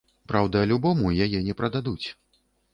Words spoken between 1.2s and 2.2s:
яе не прададуць.